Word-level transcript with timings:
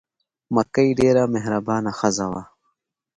مکۍ 0.55 0.89
ډېره 0.99 1.23
مهربانه 1.33 1.91
ښځه 1.99 2.25
وه. 2.31 2.41